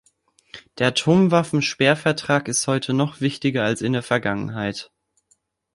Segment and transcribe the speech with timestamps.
[0.79, 4.89] Der Atomwaffensperrvertrag ist heute noch wichtiger als in der Vergangenheit.